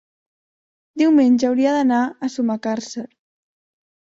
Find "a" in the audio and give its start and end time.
2.09-2.31